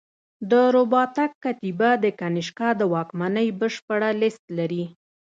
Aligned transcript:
د 0.51 0.53
رباطک 0.75 1.31
کتیبه 1.43 1.89
د 2.03 2.05
کنیشکا 2.19 2.69
د 2.79 2.81
واکمنۍ 2.93 3.47
بشپړه 3.59 4.09
لېست 4.21 4.43
لري 4.57 4.83